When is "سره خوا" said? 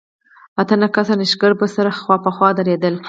1.75-2.15